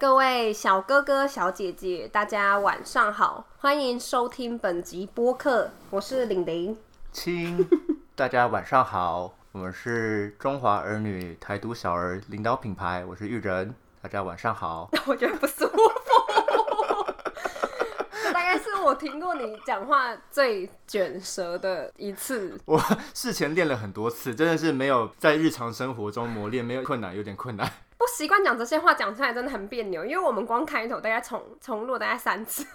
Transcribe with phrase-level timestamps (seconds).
[0.00, 6.74] 各位小哥哥、小姐姐，大家晚上好，欢迎收听本集播客，我是玲玲。
[7.12, 7.68] 亲，
[8.16, 14.88] 大家晚上好，我们是中华儿女台独小儿领导品牌，我是玉人，大家晚上好。
[15.04, 15.74] 我觉得不舒服，
[18.24, 22.58] 这大概是我听过你讲话最卷舌的一次。
[22.64, 22.82] 我
[23.12, 27.70] 事前练了很多次，真的是没有在日常生活中磨练，没有困难，有点困难。
[28.00, 32.64] 不习惯讲这些话，讲出来真的很别扭，因为我们光开头大概重重录大概三次。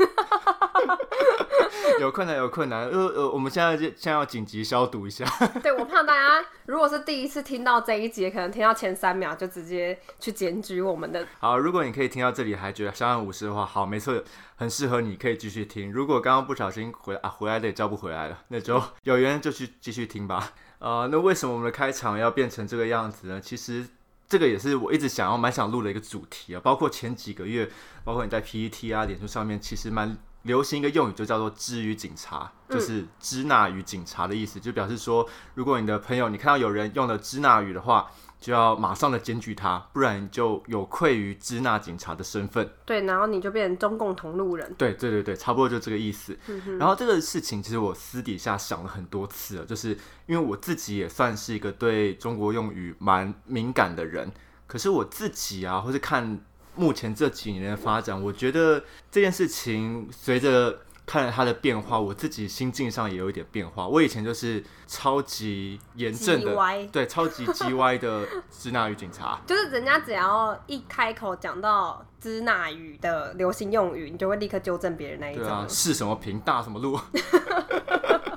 [1.99, 2.87] 有困难，有困难。
[2.87, 5.25] 呃呃，我们现在就现在要紧急消毒一下。
[5.63, 11.25] 对，我怕大家如果是第一次听到这一节，可能听到前三秒就直接去检举我们的。
[11.39, 14.23] 好，如果你可以听到这里还觉得相安无事的话，好，没错，
[14.57, 15.91] 很适合你，可以继续听。
[15.91, 20.51] 如果刚刚不小心回啊回来的也叫不回来了，那就有缘就去继续听吧。
[20.77, 23.41] 呃，那为什么我们的开场要变成这个样子呢？
[23.41, 23.87] 其实。
[24.27, 27.69] 这个也是我一直想要蛮想录的一个主题啊，包括前几个月，
[28.03, 38.09] 包括你在 PPT 啊、脸书上面，其实蛮流行一个用语，就叫做“知于警察”，就是“支那于警察”的意思，就表示说，如果你的朋友你看到有人用了支那语的话。
[38.39, 42.69] 就要马上的检举他，不然就有愧于支那警察的身份。
[42.85, 44.73] 对，然后你就变成中共同路人。
[44.77, 46.37] 对对对对，差不多就这个意思。
[46.77, 54.31] 然后这个事情其实我私底下想了很多次了，就是因为我自己也算是一个对中国用语蛮敏感的人，
[54.67, 56.39] 可是我自己啊，或是看
[56.75, 60.79] 目前这几年的发展，我觉得这件事情随着。
[61.05, 63.87] 看了他的变化，我自己心境上也有一点变化。
[63.87, 75.43] 我以前就是超级严正的，对，超级 G 歪的支那语警察， 就是人家只要一开口讲到支那语的流行用语，你就会立刻纠正别人那一种。
[75.43, 76.99] 对啊，是什么平大什么路。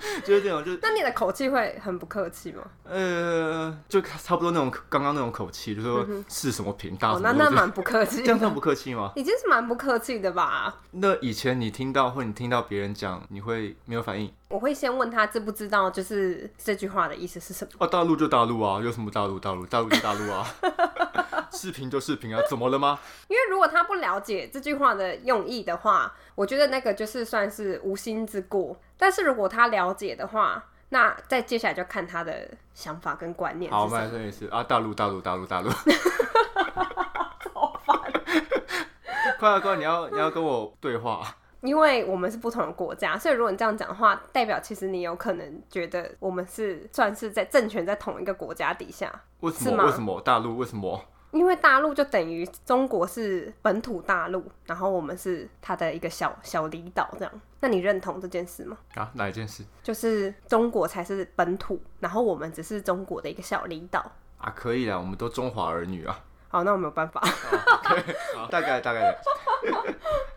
[0.24, 2.62] 就是这种，就那你的口气会很不客气吗？
[2.84, 9.12] 呃，就差不多那种刚刚那种口气，就说是什么频道，那那蛮不客气，这样算不客气吗？
[9.16, 10.74] 已经是蛮不客气的吧？
[10.92, 14.30] 那以前你听到或你听到别人讲，你会没有反应？
[14.48, 17.70] 我会先问他知不知道，就是这句话的意思是什么？
[17.78, 20.46] 哦，大陆就大陆啊，有什么大陆大陆大陆就大陆啊，
[21.52, 22.98] 视频就视频啊，怎么了吗？
[23.28, 28.74] 因为如果他不了解这句话的用意的话，我觉得那个就是算是无心之过。
[28.96, 33.70] 但是如果他了解的话，那再接下来就看他的想法跟观念。
[33.70, 35.68] 好，我们来说一次啊，大陆大陆大陆大陆，
[37.52, 38.00] 好烦！
[39.38, 41.22] 快快快，你要你要跟我对话。
[41.60, 49.84] 因为我们是不同的国家，所以如果你这样讲的话，代表其实你有可能觉得我们是算是在政权在同一个国家底下，为什么？
[49.84, 50.56] 为什么大陆？
[50.56, 51.04] 为什么？
[51.32, 57.40] 因为大陆就等于中国是本土大陆，然后我们是它的一个小小离岛这样。
[57.60, 58.78] 那你认同这件事吗？
[58.94, 59.62] 啊，哪一件事？
[59.82, 64.50] 就是中国才是本土，然后我们只是中国的一个小离岛啊。
[64.56, 66.18] 可以啊，我们都中华儿女啊。
[66.48, 67.20] 好，那我没有办法。
[68.34, 69.14] 好大概大概。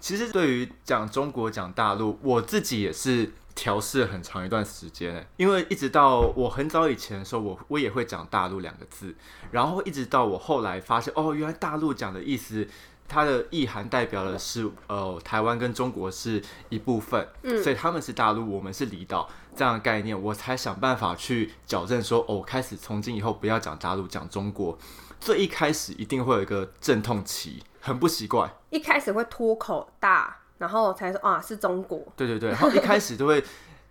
[0.00, 9.14] 其实对于讲中国讲大陆，我自己也是调试很长一段时间，因为一直到我很早以前的时候，我我也会讲大陆两个字，
[9.50, 12.66] 然后一直到我后来发现，哦，原来大陆讲的意思，
[13.06, 24.78] 它的意涵代表的是，呃，台湾跟中国是一部分，嗯，所以他们是大陆，我们是离岛这样的概念，我才想办法去矫正说，哦，开始从今以后不要讲大陆，讲中国。
[25.20, 28.50] 最一开始一定会有一个阵痛期，很不习惯。
[28.70, 32.06] 一开始会脱口大，然后才说啊是中国。
[32.16, 33.42] 对对对，然后一开始就会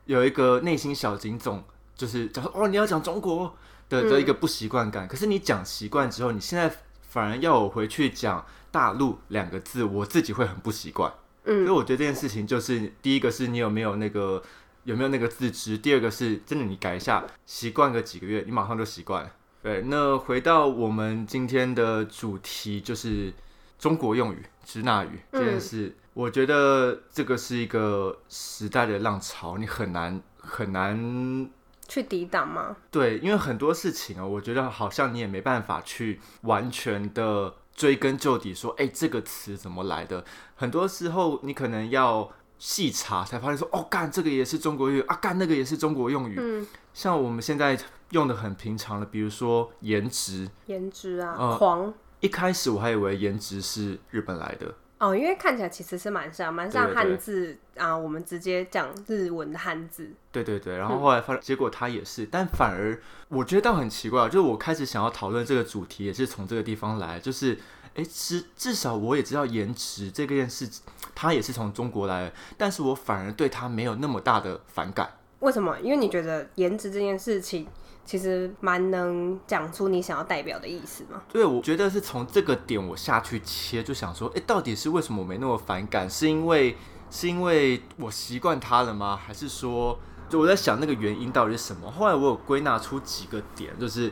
[0.05, 1.63] 有一个内心小警总，
[1.95, 3.53] 就是讲说哦你要讲中国
[3.89, 5.07] 的的一个不习惯感。
[5.07, 11.11] 可是你讲习惯之后，你现在反而要我回去讲大陆两个字，我自己会很不习惯。
[11.45, 14.41] 嗯，所以我觉得这件事情就是第一个是你有没有那个
[14.83, 19.31] 有没有那个自知，第二个是真的你改一下习惯个几个月，你马上就习惯了。
[19.61, 23.33] 对，那回到我们今天的主题，就是
[23.79, 25.95] 中国用语“支那语”这件事。
[26.13, 31.49] 我觉得这个是一个时代的浪潮，你很难很难
[31.87, 32.75] 去抵挡吗？
[32.91, 40.25] 对，因为很多事情啊，我觉得好像你也没办法去完全的追根究底，说，哎，这个词怎么来的？
[40.55, 46.35] 很多时候你可能要细查，才发现说，哦，干这个也是中国用语啊，干那个也是中国用语。
[46.37, 47.79] 嗯，像我们现在。
[48.11, 51.93] 用的很平常的，比如说颜值，颜值啊，狂。
[52.19, 57.95] 一开始我还以为颜值是日本来的哦，因为看起来其实是蛮像，蛮像汉字啊。
[57.95, 60.11] 我们直接讲日文的汉字。
[60.29, 62.99] 对对对，然后后来发现，结果他也是，但反而
[63.29, 67.57] 我觉得倒很奇怪，就是我开始想要讨论这个主题，也是从这个地方来，就是
[67.95, 70.69] 哎，至至少我也知道颜值这件事，
[71.15, 75.09] 他也是从中国来的，但是我反而对他没有那么大的反感。
[75.39, 75.79] 为什么？
[75.79, 77.65] 因为你觉得颜值这件事情。
[78.09, 81.21] 其实蛮能讲出你想要代表的意思嘛。
[81.31, 86.09] 对，我觉得是从这个点我下去切，就想说，哎，到底是为什么我没那么反感？
[86.09, 86.75] 是因为
[87.11, 89.15] 是因为我习惯它了吗？
[89.15, 91.91] 还是说，就我在想那个原因到底是什么？
[91.91, 94.11] 后来我有归纳出几个点，就是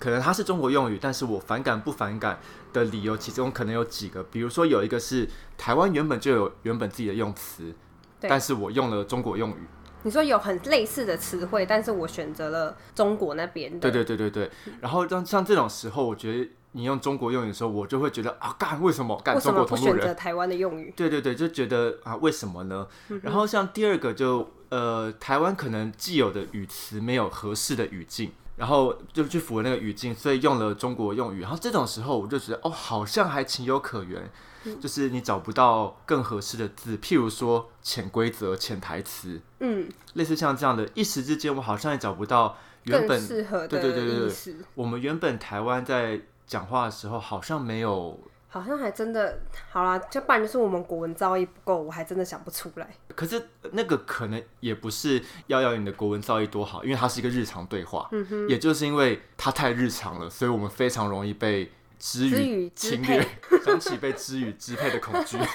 [0.00, 2.40] 可能它是中国用语，但是我反感不反感
[2.72, 7.72] 的理由，其中可能有几个，比如说有一个是台湾原本就有原本自己的用词，
[8.18, 9.68] 但是我用了中国用语。
[10.02, 13.78] 你说有很类似的词汇，但是我选择了中国那边的。
[13.78, 14.50] 对对对对对，
[14.80, 20.06] 然后像像这种时候，我觉得你用中国用语的时候，我就会觉得啊，干为什么干中国同路人？
[20.06, 20.92] 择台湾的用语？
[20.96, 22.86] 对对对，就觉得啊，为什么呢？
[23.08, 31.40] 嗯然后像第二个就呃，台湾可能既有的语词没有合适的语境，然后就去符合那个语境，所以用了中国用语。
[31.40, 34.30] 然后这种时候，我就觉得哦，好像还情有可原，
[34.68, 48.18] 嗯就是你找不到更合适的字，譬如说潜规则、潜台词，嗯，类似像这样的，一时之间我好像也找不到原本适合的对对对对对，我们原本台湾在讲话的时候，好像没有。
[48.50, 52.88] 好像还真的好啦，就不然就是我们国文造诣不够，我还真的想不出来。
[53.14, 58.08] 可是那个可能也不是要要你的国文造诣多好，因为它是一个日常对话。
[58.10, 63.28] 嗯哼，也就是因为它太日常了，所以我们非常容易被知知语语支侵略，
[63.64, 65.36] 想起被知语支配的恐惧。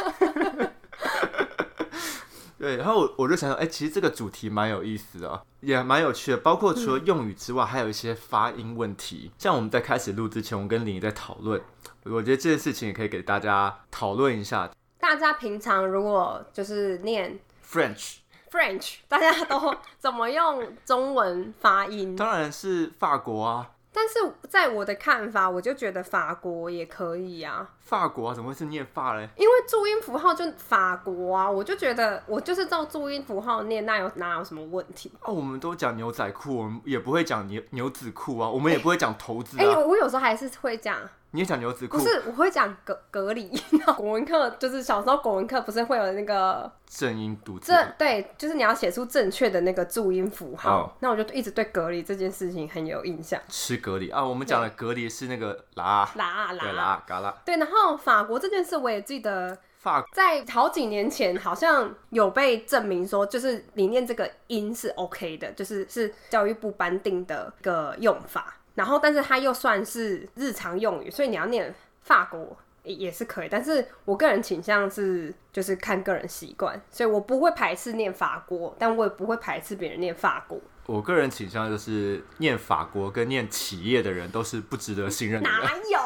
[2.60, 6.38] 对，然后我我就想想，哎、其实这个主题蛮有意思的哦，也蛮有趣的。
[6.38, 9.32] 包括除了用语之外，还有一些发音问题。
[9.38, 11.62] 像我们在开始录之前，我跟林怡在讨论，
[12.04, 14.70] 我觉得这件事情也可以给大家讨论一下。
[14.98, 17.38] 大家平常如果就是念
[17.70, 18.20] French
[18.50, 22.16] French，大家都 怎么用中文发音？
[22.16, 24.20] 当然是法国啊，但是
[24.50, 29.30] 在我的看法，我就觉得法国也可以啊，法国啊，怎么会是念法嘞？
[29.38, 35.12] 因为注音符号就法国啊，我就觉得我就是照注音符号念，那有哪有什么问题？
[35.22, 39.78] 哦，我们都讲牛仔裤，我们也不会讲牛牛仔裤啊，我们也不会讲头子哎、啊。
[39.78, 40.98] 我有时候还是会讲，
[41.36, 43.52] 你也讲牛仔裤不，是我会讲隔隔离。
[43.98, 47.72] 国文课就是小时候国文课不是会有那个正音读字。
[47.72, 50.82] 正对，就是你要写出正确的那个注音符号。
[50.84, 53.42] 哦那我就一直对隔离这件事情很有印象。
[53.50, 68.58] 吃隔离啊，我们讲的隔离是那个拉，啦啦对啦，拉嘎拉对，然后法国这件事我也记得，法在好几年前好像有被证明说，就是你念这个音是 OK 的，就是是教育部颁定的一个用法。
[68.76, 73.48] 然后，但是它又算是日常用语，所以你要念法国也是可以。
[73.50, 80.60] 但是我个人倾向是就是看个人习惯，所以我不会排斥念法国，但我也不会排斥别人念法国。
[80.86, 86.00] 我个人倾向就是念法国跟念企业的人都是不值得信任的人，哪有？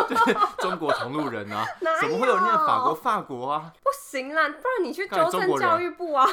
[0.08, 3.72] 就是中国同路人啊 哪，怎么会有念法有国法国啊？
[3.82, 6.26] 不行啦，不然你去看纠正教育部啊。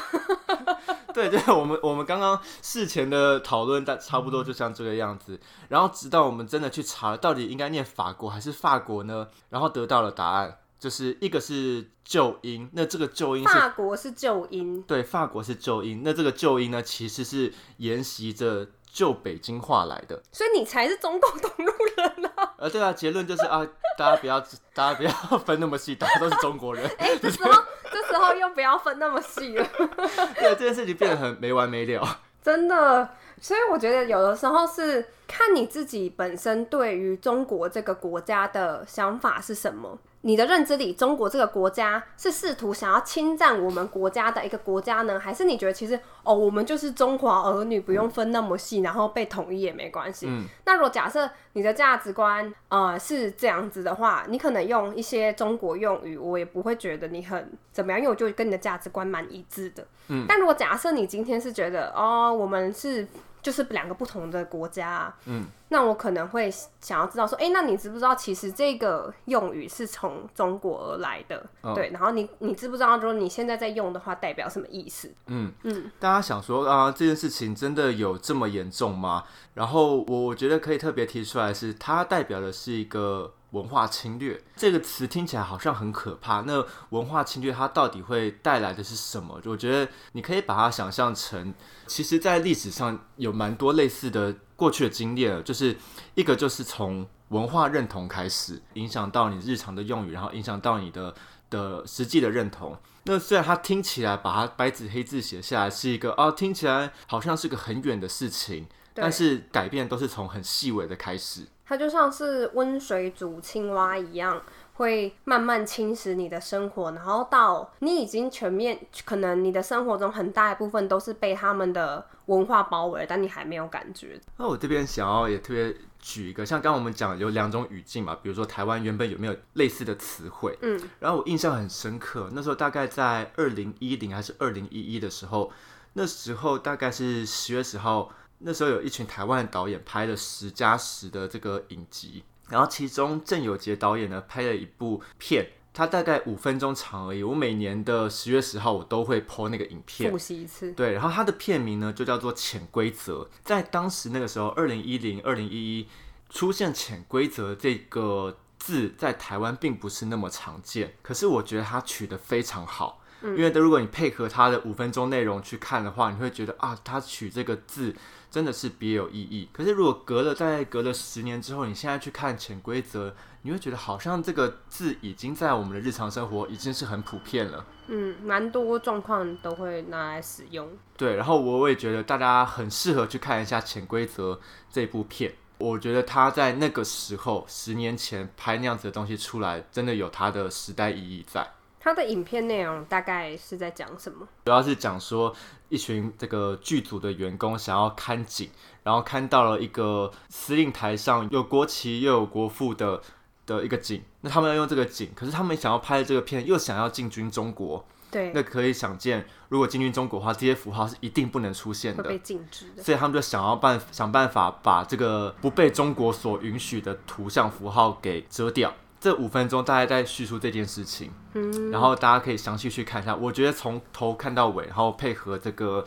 [1.12, 5.38] 对 对，我们我们刚刚事前的讨论大差不多就像这个样子，
[5.68, 22.54] 然后直到我们真的去查到底应该念法国还是法国呢，然后得到了答案，就是一个是旧音，那这个旧音法国是旧音，对，法国是旧音，那这个旧音呢其实是沿袭着旧北京话来的，所以你才是中共同路人啊！
[22.58, 23.66] 呃，对啊，结论就是啊，
[23.98, 24.40] 大家不要
[24.72, 27.50] 大家不要分那么细，大家都是中国人， 哎、这时候
[27.90, 29.66] 这时候又不要分那么细了，
[30.38, 32.20] 对，这件事情变得很没完没了。
[32.42, 33.08] 真的。
[33.40, 39.96] 所以我觉得有的时候是看你自己本身对于中国这个国家的想法是什么。
[40.28, 50.26] 你的认知里，中国这个国家是试图想要侵占我们国家的一个国家呢，还是你觉得其实哦，我们就是中华儿女，不用分那么细，然后被统一也没关系？
[50.28, 59.86] 嗯，那如果假设你的价值观呃是这样子的话，你可能用一些中国用语，我也不会觉得你很怎么样，因为我就跟你的价值观蛮一致的。
[60.08, 63.08] 嗯，但如果假设你今天是觉得哦，我们是
[63.40, 71.44] 就是两个不同的国家啊、嗯，那我可能会想要知道说，哎、那你知不知道其实这个用语是从中国而来的？
[71.60, 75.12] 哦对，然后你你知不知道，如果你现在在用的话，代表什么意思？
[75.26, 79.24] 嗯嗯，大家想说啊，这件事情真的有这么严重吗？
[79.54, 84.40] 然后我我觉得可以特别提出来是，它代表的是一个文化侵略。
[84.56, 89.38] 这个词听起来好像很可怕，那文化侵略它到底会带来的是什么？
[89.44, 91.52] 我觉得你可以把它想象成，
[91.86, 95.76] 其实在历史上有蛮多类似的过去的经验，就是
[96.16, 101.14] 一个就是从文化认同开始，影响到你日常的用语，然后影响到你的
[101.48, 102.76] 的实际的认同。
[103.04, 111.46] 那虽然它听起来把它白纸黑字写下来是一个哦，听起来好像是个很远的事情，但是改变都是从很细微的开始。
[111.64, 114.42] 它就像是温水煮青蛙一样，
[114.78, 124.18] 会慢慢侵蚀你的生活，然后到你已经全面，可能你的生活中很大一部分都是被他们的文化包围，但你还没有感觉。
[124.36, 130.56] 那我这边想要也特别举一个，像刚刚我们讲有两种语境嘛，比如说台湾原本有没有类似的词汇？
[130.62, 135.50] 嗯，然后我印象很深刻，那时候大概在二零一零还是二零一一的时候，
[135.94, 145.50] 那时候大概是十月十号，那时候有一群台湾的导演拍了十加十的这个影集，然后其中郑有杰导演呢拍了一部片。
[145.74, 147.22] 它大概五分钟长而已。
[147.22, 150.72] 我每年的十月十号我都会 po 那个影片，复习一次。
[150.72, 153.20] 对，然后它的片名呢就叫做《潜规则》。
[153.44, 155.86] 在当时那个时候，二零一零、二零一一
[156.30, 160.94] 出现“潜规则”这个字，在台湾并不是那么常见。
[161.00, 167.94] 可是我觉得它取得非常好，因为如果你配合他的五分钟内容去看的话，你会觉得啊，他取这个字
[168.30, 169.48] 真的是别有意义。
[169.52, 177.64] 可是如果隔了在隔了十年之后，你现在去看“潜规则”，你会觉得好像这个字已经在我们的日常生活已经是很普遍了。
[177.88, 180.68] 嗯，蛮多状况都会拿来使用。
[180.96, 184.34] 对，然后我也觉得大家很适合去看一下《潜规则》
[184.70, 185.34] 这部片。
[185.58, 191.44] 我觉得他在那个时候，十年前拍那样子的东西出来，真的有它的时代意义在。
[191.80, 194.26] 他的影片内容大概是在讲什么？
[194.44, 195.34] 主要是讲说
[195.68, 198.50] 一群这个剧组的员工想要看景，
[198.82, 203.00] 然后看到了一个司令台上有国旗又有国父的
[203.46, 212.82] 的一个景，那他们要用这个景，可是他们想要拍的这个片又想要进军中国，对，那可以想见，如果进军中国的话，这些符号是一定不能出现的，会被禁止的。
[212.82, 218.74] 所以他们就想要办想办法把这个不被中国所允许的图像符号给遮掉。
[219.00, 223.14] 这五分钟大概在叙述这件事情，嗯，然后大家可以详细去看一下。
[223.14, 225.84] 我觉得从头看到尾，然后配合这个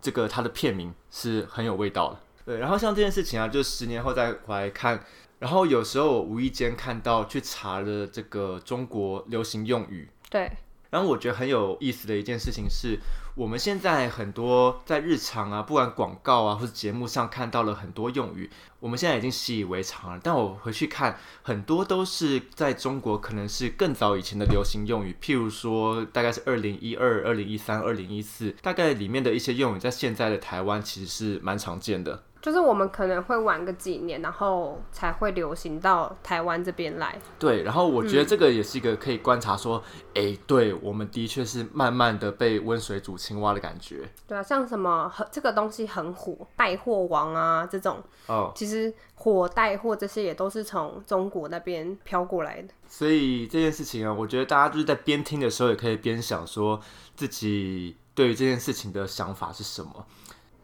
[0.00, 2.20] 这个它的片名是很有味道的。
[2.44, 5.04] 对，然后像这件事情啊，就十年后再回来看，
[5.38, 10.50] 然后有时候我无意间看到去查了这个中国流行用语，对，
[10.90, 12.98] 然后我觉得很有意思的一件事情是，
[13.34, 20.20] 我们现在很多在日常啊，不管广告啊或者节目上看到了很多用语，我们现在已经习以为常了。
[20.22, 32.24] 但我回去看，很多都是在中国可能是更早以前的流行用语，譬如说大概是二零一二、二零一三、二零一四，大概里面的一些用语，在现在的台湾其实是蛮常见的。
[32.42, 37.16] 就是我们可能会晚个几年，然后才会流行到台湾这边来。
[37.38, 39.80] 对，然后我觉得这个也是一个可以观察说，
[40.14, 44.00] 哎、对我们的确是慢慢的被温水煮青蛙的感觉。
[44.26, 52.68] 对啊，像什么很这个东西很火，带货王啊这种，哦，其实火带货这些也都是从中国那边飘过来的。
[52.88, 56.80] 所以这件事情啊，我觉得大家就是在边听的时候，也可以边想说
[57.14, 60.04] 自己对于这件事情的想法是什么。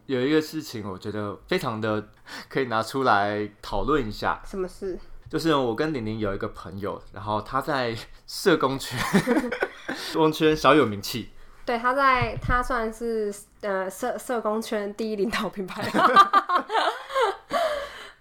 [0.08, 2.08] 有一个事情，我觉得非常的
[2.48, 4.98] 可以拿出来讨论一下，什么事？
[5.28, 7.94] 就是我跟玲玲有一个朋友，然后他在
[8.26, 8.98] 社工圈，
[9.94, 11.28] 社工圈小有名气，
[11.66, 15.86] 对，他在他算是呃社社工圈第一领导品牌。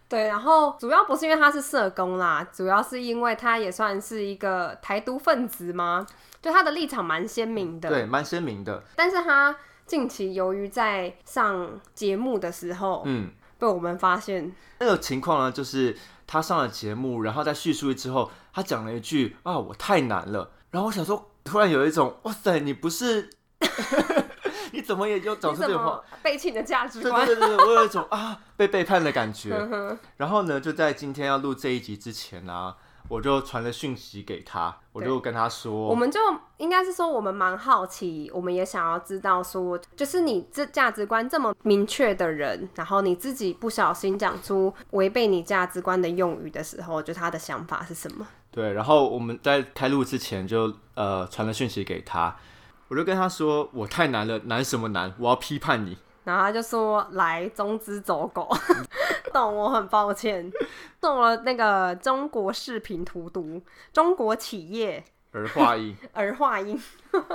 [0.09, 6.05] 对，然后主要不是因为他是社工啦，主要是因为他也算是一个台独分子嘛，
[6.41, 7.89] 就他的立场蛮鲜明的。
[7.89, 9.55] 对，蛮鲜明的，但是他
[9.87, 13.31] 近期由于在上节目的时候，嗯。
[13.59, 20.51] 被我们发现，那个情况呢，就是他上了节目，然后在叙述之后，他讲了一句啊，我太难了。
[20.69, 23.31] 然后我想说，突然有一种哇塞，你不是，
[24.71, 26.03] 你怎么也就讲你怎出这种？
[26.21, 27.25] 背弃你的价值对观？
[27.25, 29.49] 对对对，我有一种啊被背叛的感觉。
[30.17, 32.75] 然后呢，就在今天要录这一集之前啊，
[33.09, 36.19] 我就传了讯息给他，我就跟他说我，们就
[36.57, 48.27] 应该是说，我们蛮好奇，我们也想要知道说，就是你这价值观这么明确的人，然后你自己不小心讲出违背你价值观的用语的时候，就他的想法是什么？
[48.51, 52.35] 对，然后我们在开录之前就呃传了讯息给他，
[52.89, 55.13] 我就跟他说，我太难了，难什么难？
[55.19, 55.97] 我要批判你。
[56.23, 58.49] 然后他就说：“来，中资走狗，
[59.33, 60.51] 懂，我很抱歉，
[61.01, 63.61] 中了那个中国视频荼毒，
[63.93, 66.79] 中国企业儿化音，儿化音，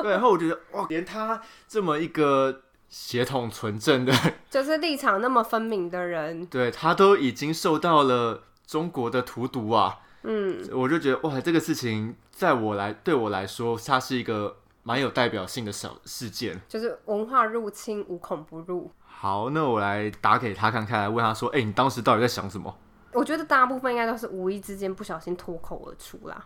[0.03, 4.13] 对，然后我觉得哇，连他这么一个血统纯正的，
[4.51, 16.61] 就是立场那么分明的人，对他都已经受到了中国的荼毒啊，嗯，我就觉得哇，这个事情在我来对我来说，它是一个蛮有代表性的小事件。
[16.69, 18.91] 就是文化入侵无孔不入。
[19.23, 22.77] 好，那我来打给他看看，来问他说，哎、你当时到底在想什么？
[23.13, 26.45] 我觉得大部分应该都是无意之间不小心脱口而出啦。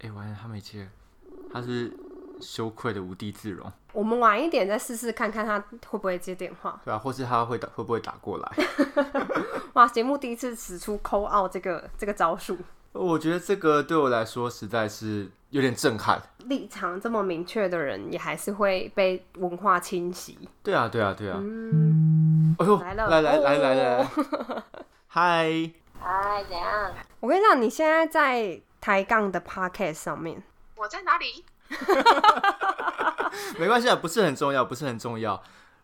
[0.00, 0.86] 哎、完了，他没接，
[1.50, 1.90] 他是
[2.42, 6.78] 羞愧的无地自容，我们晚一点再试试看看他会不会接电话。
[6.84, 8.52] 对啊、或是他会打会不会打过来？
[9.72, 12.58] 哇，节目第一次使出抠奥这个这个招数，
[12.92, 16.20] 我觉得这个对我来说实在是有点震撼。
[16.46, 20.48] 立场这么明确的人，也还是会被文化侵袭。
[20.62, 21.38] 对啊，对啊，对啊。
[21.40, 24.04] 嗯，哎呦，来了来来来来来
[25.06, 25.70] 嗨，
[26.00, 26.92] 嗨，哎，怎样？
[27.20, 30.42] 我跟你讲，你现在在抬杠的 podcast 上面，
[30.76, 31.44] 我在哪里？
[33.58, 35.42] 没关系啊，不是很重要，不是很重要。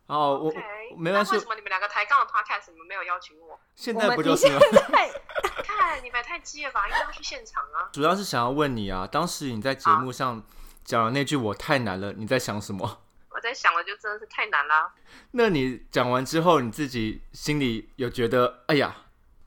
[0.09, 0.53] 然后我
[0.97, 3.61] 没关系为什么你们两个抬杠的 podcast 你们没有邀请我？
[3.75, 4.59] 现在不就是吗？
[4.59, 5.13] 你现在
[5.63, 7.91] 看你们太激了吧，应该要去现场啊！
[7.93, 10.43] 主要是想要问你啊，当时你在节目上
[10.83, 13.03] 讲的那句“我太难了”，你在想什么？
[13.29, 14.91] 我在想了，就真的是太难啦。
[15.33, 18.97] 那你讲完之后，你自己心里有觉得“哎呀”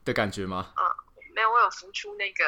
[0.06, 0.74] 的感觉吗？
[1.42, 2.46] 没有，我有浮出那个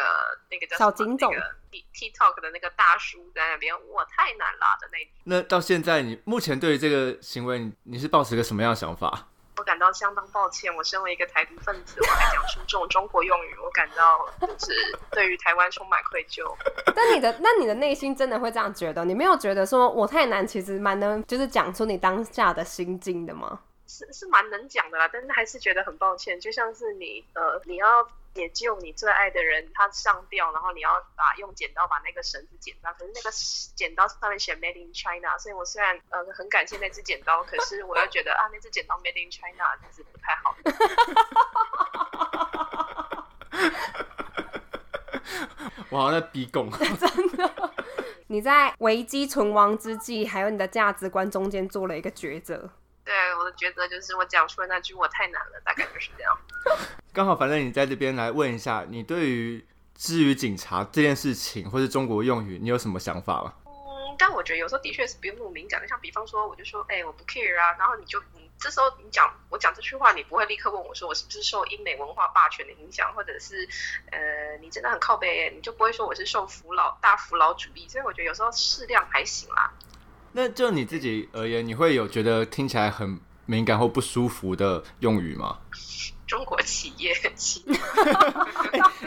[0.52, 9.30] 那个叫小警总那个 T TikTok 的那个大叔在那边，我太难啦的那一，那到现在，你目前对于这个行为，你你是抱持个什么样的想法？
[9.58, 10.76] 我感到相当抱歉。
[10.76, 16.44] 我身为一个台独分子，我还讲出这种中国用语，我感到就是对于台湾充满愧疚。
[16.96, 19.04] 但你的那你的内心真的会这样觉得？
[19.06, 23.60] 你没有觉得说我太难，其实蛮能就是讲出你当下的心境的吗？
[23.86, 33.30] 是是蛮能讲的啦，但是还是觉得很抱歉，就像是你呃，你要解救你最爱的人，他上吊，然后你要把用剪刀把那个绳子剪断，可是那个
[33.76, 40.56] 剪刀上面写 Made in China，所以我虽然呃很感谢那只剪刀，可是我又觉得啊那只剪刀 Made in China 其实不太好。
[45.90, 46.70] 我好像在逼供。
[48.28, 52.72] 你在危机存亡之际，还有你的价值观中间做了一个抉择。
[53.06, 56.36] 对，我的抉择就是我讲出了那句我太难了，大概就是这样。
[57.14, 63.54] 刚好，反正你在这边来问一下，你对于至于警察这件事情，或是中国用语，你有什么想法吗？
[63.68, 73.70] 嗯，但我觉得有时候的确是不用那么敏感的，像比方说，我就说，哎、我不 care 啊，然后你就，你这时候你讲我讲这句话，你不会立刻问我说我是不是受英美文化霸权的影响，或者是，
[74.10, 79.72] 呃，你真的很靠北耶，你就不会说我是受扶老大扶老主义，所以我觉得有时候适量还行啦。
[80.32, 85.60] 那就你自己而言，你会有觉得听起来很敏感或不舒服的用语吗？
[86.34, 87.78] 中国企业企业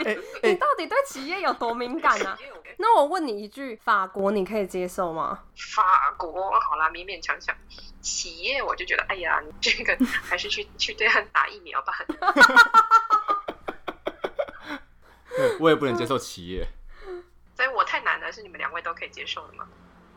[0.05, 2.37] 哎 你到底对企业有多敏感啊？
[2.37, 5.43] 企业我那我问你一句，法国你可以接受吗？
[5.75, 7.53] 法国好啦，勉勉强强。
[7.99, 11.93] 企业我就觉得，哎呀，你这个还是去去对岸打疫苗吧。
[15.59, 16.65] 我也不能接受企业。
[17.57, 19.67] 所以我太难了，是你们两位都可以接受的吗？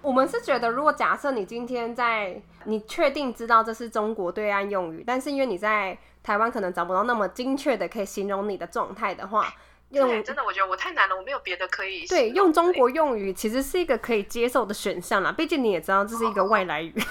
[0.00, 9.52] 我们是觉得，如果假设你今天在你确定知道这是中国对岸用语，但是因为你在台湾可能找不到那么精确的可以形容你的状态的话，
[9.90, 15.32] 用对，真的，我觉得我太难了，我没有别的可以对用中国用语其实是一个可以接受的选项啦。
[15.32, 16.94] 毕竟你也知道这是一个外来语，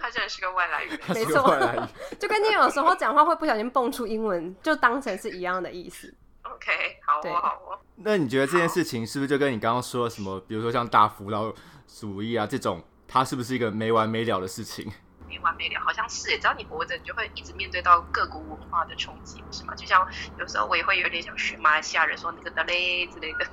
[0.00, 0.90] 他真的是个外来语。
[1.08, 1.58] 没错。
[2.18, 6.14] 就跟你有时候讲话会不小心蹦出英文，就当成是一样的意思。
[6.42, 6.70] OK，
[7.04, 7.78] 好对哦，好哦。
[7.96, 11.52] 那你觉得这件事情是不是就跟你刚刚说的什么，比如说像大福老
[11.86, 14.90] 主义啊这种，它是不是一个没完没了的事情？
[15.32, 16.38] 没完没了，好像是耶。
[16.38, 19.74] 只要你活着，你就会一直面对到各国文化的冲击，不是吗？
[19.74, 20.06] 就像
[20.38, 23.46] 有时候我也会有点想学马来西亚人说那个的嘞之类的。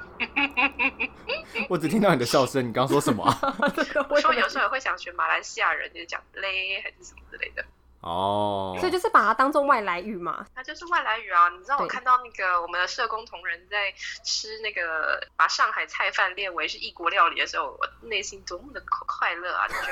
[1.69, 3.39] 我只听到你的笑声，你刚刚说什么、啊？
[4.09, 7.63] 我说有时候也会想学马来西亚人，就是讲嘞还是什么之类的。
[8.01, 10.45] 哦，所以就是把它当做外来语嘛。
[10.55, 11.49] 那就是外来语啊！
[11.49, 13.91] 你知道我看到那个我们的社工同仁在
[14.23, 19.67] 吃那个把上海菜饭列为是异国料理的时候，我内心多么的快乐啊！
[19.67, 19.88] 就觉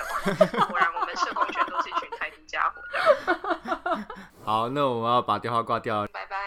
[0.46, 4.08] 得哇果然我们社工全都是一群开心家伙的。
[4.46, 6.38] 好，那我们要把电话挂掉，拜拜。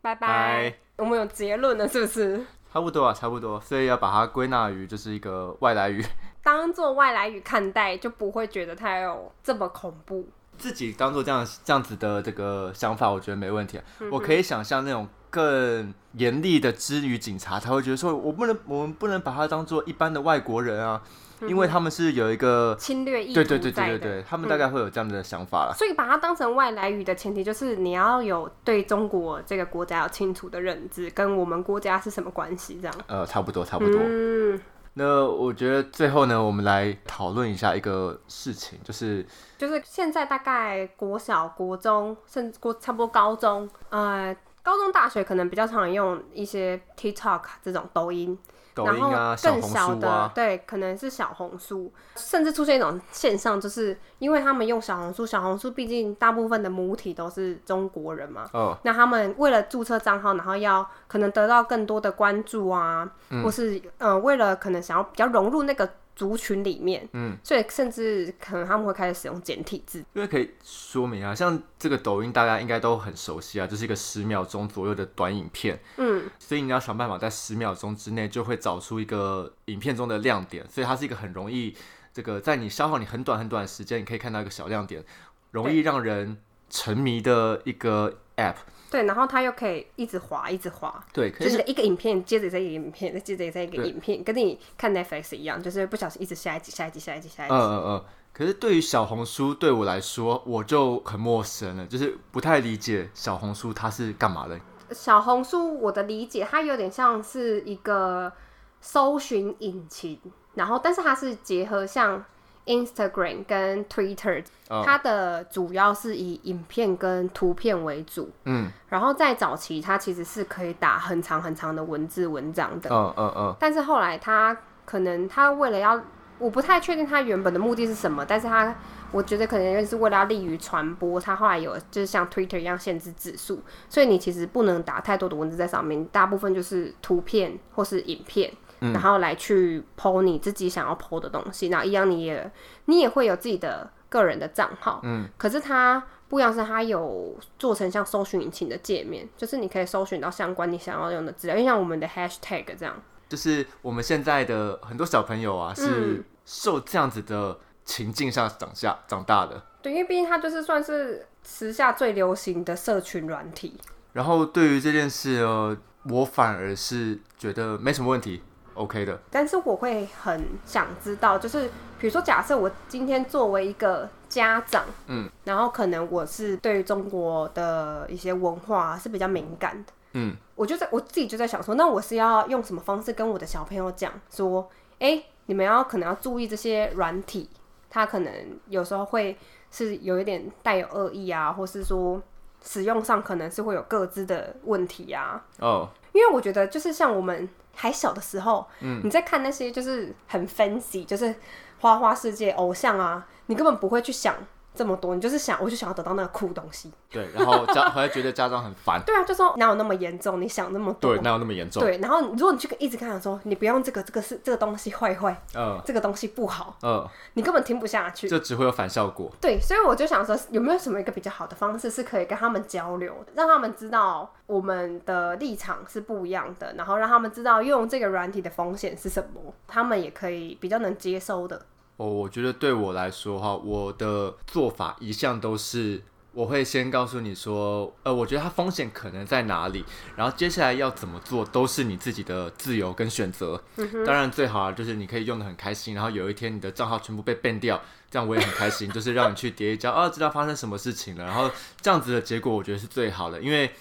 [0.00, 0.78] 拜拜拜。
[0.96, 2.46] 我们有结论了，是不是？
[2.72, 6.04] 差不多啊，差不多，所以要把它归纳于就是一个外来语，
[6.44, 10.28] 当做外来语看待，就不会觉得它有这么恐怖。
[10.58, 13.84] 自己当做这样这样子的这个想法，我觉得没问题、啊。
[14.10, 21.00] 我可以想象那种更严厉的之于警察，他会觉得说，我不能，我们不能把他当做一般的外国人啊，
[21.42, 25.74] 因为他们是有一个侵略意图对对对对对对，他们大概会有这样的想法啦。
[25.76, 32.96] 所以把它当成外来语的前提，就是你要有对中国这个国家有清楚的认知，跟我们国家是什么关系，这样。
[33.06, 34.00] 呃，差不多差不多。
[34.02, 34.58] 嗯，
[34.94, 39.24] 那我觉得最后呢，我们来讨论一下一个事情，就是
[39.56, 48.36] 就是现在大概国小、国中，甚至国差不多高中，呃，高中、大学可能比较常用一些 TikTok 这种抖音。
[48.78, 63.42] 抖然后音啊更小的，对，可能是小红书，甚至出现一种现象，就是因为他们用小红书，小红书毕竟大部分的母体都是中国人嘛，哦，那他们为了注册账号，然后要可能得到更多的关注啊，嗯。
[63.42, 65.88] 或是呃为了可能想要比较融入那个
[66.18, 70.00] 族群里面，嗯，所以甚至可能他们会开始使用简体字。
[70.14, 81.76] 因为可以说明啊，像这个抖音大家应该都很熟悉啊，就是一个十秒钟左右的短影片，嗯，所以你要想办法在十秒钟之内就会找出一个影片中的亮点，所以它是一个很容易
[82.12, 85.04] 这个在你消耗你很短很短的时间，你可以看到一个小亮点，
[85.52, 86.36] 容易让人
[86.68, 88.56] 沉迷的一个 app。
[88.90, 97.54] 对，然后它又可以一直滑，一直滑，对，可就是是一个影片接着再一个影片，再接着再一个影片，跟你看 Netflix 一样，就是不小心一直下一集、下一集、下一集、下一集。
[97.54, 98.04] 嗯嗯嗯。
[98.32, 104.58] 可是对于小红书对我来说，我就很陌生了，就是不太理解小红书它是干嘛的。
[104.92, 108.32] 小红书，我的理解，它有点像是一个
[108.80, 110.18] 搜寻引擎，
[110.54, 112.24] 然后但是它是结合像
[112.68, 114.82] Instagram 跟 Twitter，、哦。
[114.84, 118.70] 它的主要是以影片跟图片为主，嗯。
[118.88, 126.00] 然后在早期它其实是可以打很长很长的文字文章的，嗯嗯嗯但是后来它可能它为了要，
[126.38, 128.74] 我不太确定它原本的目的是什么，但是它
[129.10, 138.52] 我觉得可能就是为了要利于传播，它后来有就是像 Twitter 一样限制字数，所以你其实不能打太多的文字在上面，大部分就是图片或是影片。
[138.80, 142.50] 然后来去 PO 你自己想要 PO 的东西，然后一样你也
[142.86, 152.94] 你也会有自己的个人的账号，嗯，可是它不一样是它有做成像搜寻引擎的界面，就是你可以搜寻到相关你想要用的资料，因为像我们的 Hashtag 这样，
[153.28, 159.62] 就是我们现在的很多小朋友啊，是受这样子的情境下长下长大的。
[159.80, 163.78] 对，因为毕竟它就是算是时下最流行的社群软体。
[164.12, 165.76] 然后对于这件事呢，
[166.10, 168.42] 我反而是觉得没什么问题
[168.78, 169.20] ，OK 的。
[169.30, 184.68] 但是我会很想知道，就是比如说，假设我今天作为一个家长，嗯，然后可能我是对于中国的一些文化是比较敏感的，嗯，我就在我自己就在想说，那我是要用什么方式跟我的小朋友讲说，
[185.00, 187.50] 哎、你们要可能要注意这些软体，
[187.90, 188.32] 它可能
[188.68, 189.36] 有时候会
[189.70, 192.20] 是有一点带有恶意啊，或是说
[192.62, 197.48] 使用上可能是会有各自的问题啊，哦，因为我觉得就是像我们
[197.80, 201.32] 还小的时候，嗯，你在看那些就是很 fancy，就是
[201.80, 204.34] 花花世界偶像啊，你根本不会去想
[204.78, 206.92] 这么多，你就是想，我就想要得到那个酷东西。
[207.10, 210.40] 对，然后家还会觉得家长很烦，对啊，就说哪有那么严重？
[210.40, 211.16] 你想那么多？
[211.16, 211.82] 对，哪有那么严重？
[211.82, 218.28] 对，然后如果你去跟一直跟他说，你不用这个，这个是这个东西坏坏，嗯这个东西不好，嗯，你根本听不下去。
[218.28, 219.28] 这只会有反效果。
[219.40, 231.60] 对，所以我就想说，有没有什么一个比较好的方式是可以跟他们交流的，让他们知道我们的立场是不一样的，然后让他们知道用这个软体的风险是什么，他们也可以比较能接收的。
[231.98, 236.00] 哦，我觉得对我来说哈，我的做法一向都是，
[236.32, 239.84] 我会先告诉你说，呃，我觉得它风险可能在哪里，
[240.14, 243.60] 然后接下来要怎么做都是你自己的自由跟选择。
[244.06, 253.72] 当然最好啊，就是你可以用的很开心，然后有一天你的账号全部被 ban 掉，这样我也很开心，就是让你去叠一跤，啊，知道发生什么事情了，然后这样子的结果我觉得是最好的，因为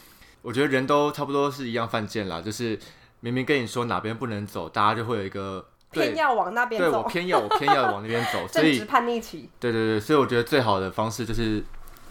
[0.41, 2.79] 我觉得人都差不多是一样犯贱啦，就是
[3.19, 9.49] 明明跟你说哪边不能走，大家就会有一个对偏要往那边走对我走，偏要我偏要往那边走， 所以叛逆期。
[9.59, 11.63] 对对对，所以我觉得最好的方式就是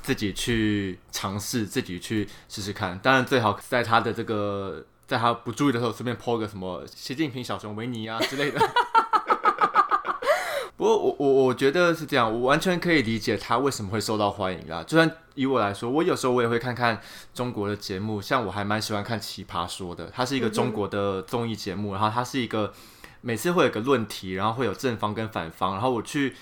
[0.03, 2.99] 自己去尝试，自己去试试看。
[3.01, 8.61] 当然，最好在他的这个在他不注意的时候，顺便 po 个什么习近平小熊维尼啊之类的。
[10.77, 14.85] 不过我我我觉得是这样，我完全可以理解他为什么会受到欢迎啦。
[14.87, 17.01] 就算以我来说，我有时候我也会看看
[17.33, 22.71] 中国的节目，像我还蛮喜欢看《奇葩说》的，它是一个中国的综艺节目，然后它是一个
[23.27, 26.33] 每次会有个论题，然后会有正方跟反方，然后我去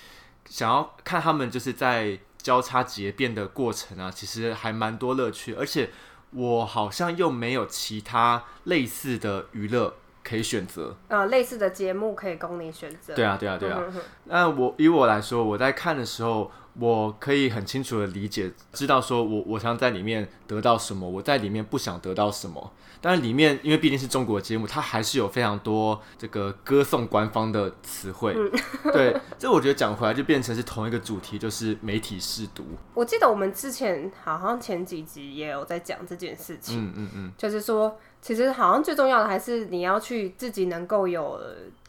[0.47, 5.89] 想要看他们就是在交叉结辩的过程啊，其实还蛮多乐趣，而且
[6.29, 10.95] 我好像又没有其他类似的娱乐可以选择。
[11.07, 13.15] 呃，类似的节目可以供你选择。
[13.15, 13.81] 对啊，对啊，对啊。
[14.25, 22.73] 那我以我来说，我在看的时候，我可以很清楚的理解，知道说我我想在里面得到什么，我在里面不想得到什么。
[23.01, 28.33] 但是，里面因为毕竟是中国节目，它还是有非常多这个歌颂官方的词汇。
[28.35, 28.51] 嗯
[28.91, 32.65] 对，这我觉得讲回来就变成是同一个主题，就是媒体试读。
[32.95, 36.83] 我记得我们之前好像前几集也有在讲这件事情。
[36.83, 41.39] 嗯嗯嗯，就是说，其实好像最重要的还是你要去自己能够有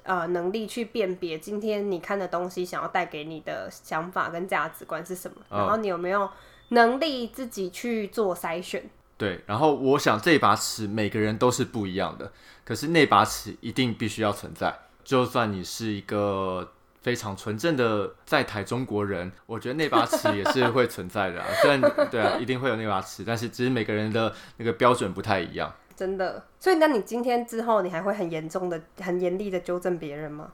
[0.07, 6.29] 呃能力去辨别今天你看的东西想要带给你的想法跟价值观是什么，哦然后你有没有
[6.69, 8.89] 能力自己去做筛选。
[9.19, 12.33] 对，然后我想这把尺每个人都是不一样的，
[12.65, 16.73] 可是那把尺一定必须要存在，就算你是一个。
[17.03, 21.47] 非常纯正的在台中国人，我觉得那把尺也是会存在的、啊。
[21.63, 25.73] 虽然对啊，一定会有那把尺，但是只是每个人的那个标准不太一样。
[25.97, 26.47] 真的。
[26.61, 30.53] 所以，那你今天之后，你还会很严重的、很严厉的纠正别人吗？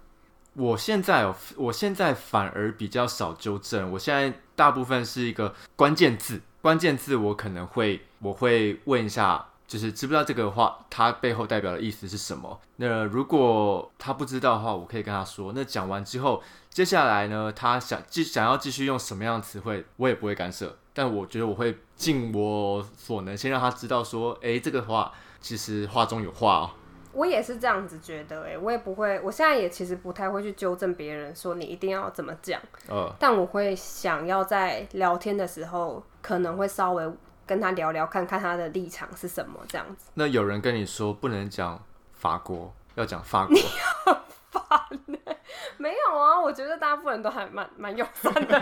[0.55, 9.48] 我现在哦，我现在反而比较少纠正，我现在大部分是一个关键字，关键字我可能会我会问一下。
[9.64, 12.61] 就是知不知道这个话，它背后代表的意思是什么？
[12.76, 15.52] 那如果他不知道的话，我可以跟他说。
[15.55, 20.76] 那讲完之后，接下来呢，他想继想要继续用什么样的词汇，我也不会干涉。
[20.92, 25.11] 但我觉得我会尽我所能，先让他知道说，哎，这个话
[25.42, 26.70] 其实话中有话哦。
[27.12, 32.59] 我也是这样子觉得，哎，我也不会，我现在也其实不太会去纠正别人说你一定要怎么讲。
[32.88, 37.12] 呃，但我会想要在聊天的时候，可能会稍微。
[37.44, 40.07] 跟他聊聊，看看他的立场是什么，这样子。
[40.14, 41.78] 那有人跟你说不能讲
[42.12, 43.61] 法国，要讲法国，你
[44.05, 44.16] 很
[44.48, 44.62] 烦
[45.07, 45.18] 呢？
[45.76, 48.61] 没有啊，我觉得大部分人都还蛮蛮友善的。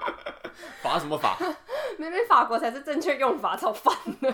[0.82, 1.36] 法什么法？
[1.98, 4.32] 明明法国才是正确用法，超烦的。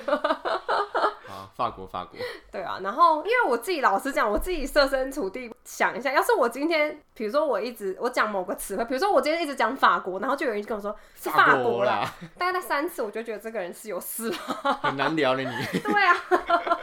[1.55, 2.19] 法国，法国，
[2.51, 14.37] 对啊，然后因为我自己老实讲，我自己设身处地想一下，要是我今天，比如说我一直我讲某个词汇，比如说我今天一直讲法国，然后就有人跟我说是法国啦，大概在三次，我就觉得这个人是有事了，
[14.83, 15.81] 很难聊了你。
[15.81, 16.17] 对啊，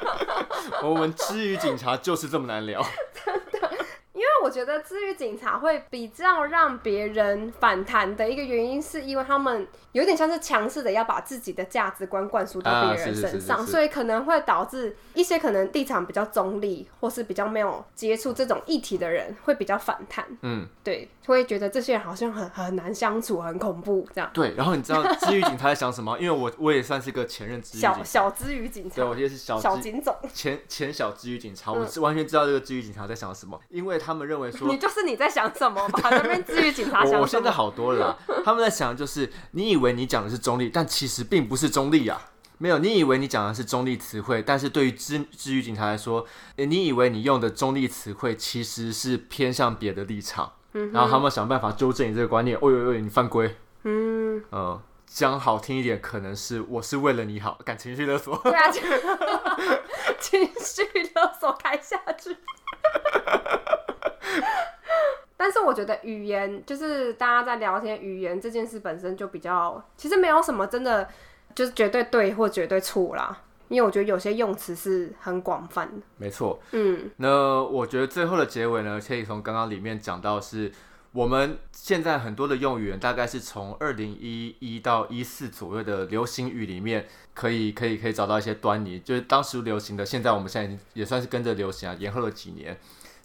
[0.83, 2.81] 我们之余警察就是这么难聊。
[3.25, 3.77] 真的
[4.13, 20.25] 因为我觉得治愈警察会比较让别人反弹的一个原因，是因为他们有点像是强势的要把自己的价值观灌输到别人身上，所以可能会导致一些可能立场比较中立或是比较没有接触这种议题的人会比较反弹。
[20.41, 24.29] 嗯，对，会觉得这些人好像很很难相处，很恐怖这样。
[24.33, 26.17] 对，然后你知道治愈警察在想什么？
[26.19, 34.67] 因为我我也算是个前任治愈 小小治愈警察，对，我也是小小警总，前前小治愈警察，我是完全知道这个治愈警察在想什么，因为他们认为说。
[34.69, 36.09] 你就是你在想什么吧？
[36.11, 37.19] 那边治愈警察 想？
[37.19, 38.17] 我现在好多了。
[38.45, 42.21] 他们在想，就是你以为你讲的是中立，但其实并不是中立啊。
[42.59, 50.51] 没有，你以为你讲的是中立词汇，但是对于治治愈警察来说，你以为你用的中立词汇其实是偏向别的立场。
[50.73, 50.91] 嗯。
[50.91, 52.57] 然后他们想办法纠正你这个观念。
[52.57, 53.55] 哦呦呦，你犯规。
[53.83, 54.43] 嗯。
[54.49, 58.35] 呃，讲好听一点，可能是我是为了你好，感情绪勒索。
[58.43, 58.71] 对啊，
[60.19, 62.35] 情绪勒索开下去。
[65.37, 71.07] 但是我觉得语言就是大家在聊天，语言这件事本身就比较，其实没有什么真的
[71.53, 73.43] 就是绝对对或绝对错啦。
[73.69, 76.01] 因为我觉得有些用词是很广泛的。
[76.17, 77.11] 没错，嗯。
[77.17, 80.71] 那我觉得最后的结尾呢，可以从刚刚里面讲到，是
[81.11, 92.75] 我们现在很多的用语，大概是从二零一一到一四左右的流行语里面，可以可以可以找到一些端倪，就是当时流行的，现在我们现在也算是跟着流行啊，延后了几年。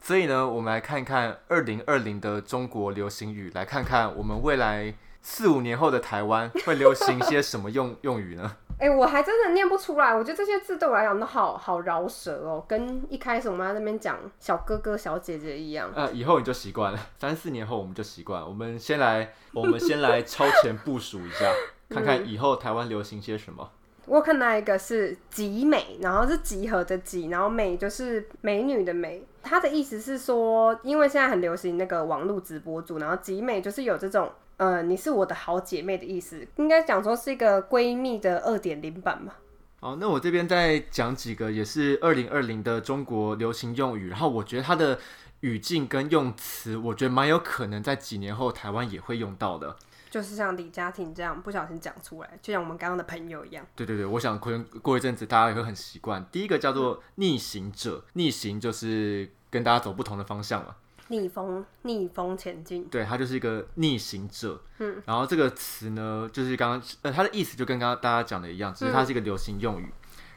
[0.02, 8.56] 所以呢，我们来看看二零二零的中国流行语，来看看我们未来四五年后的台湾会流行些什么用用语呢？
[8.80, 10.12] 哎，我还真的念不出来。
[10.12, 15.88] 我觉得这些字对我来讲都好好饶舌哦，跟一开始我们在那边讲小哥哥小姐姐一样。
[15.94, 18.44] 呃，以后你就习惯了，三四年后我们就习惯。
[18.44, 21.46] 我们先来，我们先来超前部署一下，
[21.94, 23.70] 看看以后台湾流行些什么。
[24.06, 29.24] 我看到一个是集美，然后是集合的集，然后美就是美女的美。
[29.42, 39.32] 它的意思是说，因为现在很流行那个网络直播主，然后集美就是有这种呃，你是我的好姐妹的意思，应该讲说是一个闺蜜的二点零版嘛。
[39.80, 44.98] 好，那我这边再讲几个也是二零二零的中国流行用语，然后我觉得它的
[45.40, 49.74] 语境跟用词，我觉得蛮有可能在几年后台湾也会用到的。
[50.12, 53.66] 就是像李嘉婷这样不小心讲出来，就像我们刚刚的朋友一样。
[53.74, 56.22] 对对对，我想过过一阵子大家也会很习惯。
[56.30, 60.76] 第一个叫做逆行者，逆行就是跟大家走不同的方向嘛。
[61.08, 62.84] 逆风，逆风前进。
[62.90, 64.60] 对，他就是一个逆行者。
[64.80, 65.02] 嗯。
[65.06, 69.90] 然后这个词呢，就是刚刚呃，它的意思就跟刚刚大家讲的一样，只是它是一个流行用语。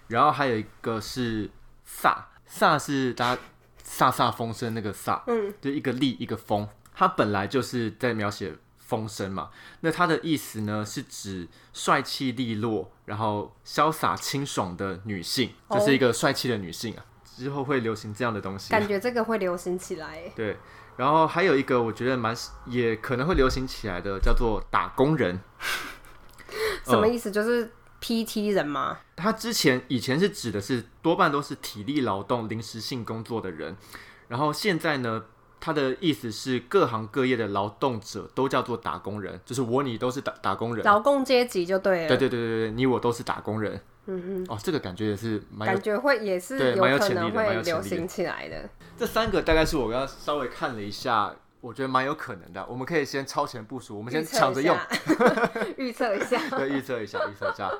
[0.07, 1.49] 然后还有一个是
[1.85, 2.15] 飒，
[2.49, 3.41] 飒是大家
[3.85, 8.55] 飒飒风声那个飒，嗯，就一个力一个风，它本来就是在描写。
[8.95, 9.49] 风声嘛，
[9.81, 17.03] 那它的意思呢，是指帅气利落，然后潇洒清爽的女性，就是一个帅气的女性啊。
[17.35, 20.21] 之后会流行这样的东西，感觉这个会流行起来。
[20.33, 20.57] 对，
[20.95, 22.33] 然后还有一个我觉得蛮
[22.67, 25.37] 也可能会流行起来的，叫做打工人。
[26.85, 27.29] 什么意思？
[27.29, 27.69] 就是
[28.01, 28.99] PT 人吗？
[29.17, 33.75] 他之前以前是指的是多半都是体力劳动、临时性工作的人，
[34.29, 35.25] 然后现在呢？
[35.65, 42.07] 他的意思是，各行各业的劳动者都叫做打工人，就是我你都是打打工人，劳工阶级就对了。
[42.07, 43.81] 对对对对对，你我都是打工人。
[44.05, 48.69] 嗯哦，这个感觉也是，蛮有感觉会也是有可能潜力的蛮会流行起来的。
[48.95, 52.63] 这三个大概是我刚刚稍微看了一下，我觉得蛮有可能的。
[52.69, 54.77] 我们可以先超前部署，我们先抢着用，
[55.77, 56.39] 预测一下。
[56.51, 57.71] 对，预测一下，预测一下。